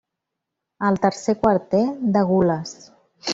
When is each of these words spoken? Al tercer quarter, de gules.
Al 0.87 0.97
tercer 1.03 1.35
quarter, 1.43 1.83
de 2.17 2.25
gules. 2.33 2.75